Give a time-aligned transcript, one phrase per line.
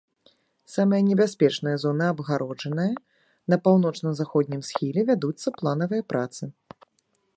[0.75, 2.93] Самыя небяспечныя зоны абгароджаныя,
[3.55, 6.43] на паўночна-заходнім схіле вядуцца планавыя працы.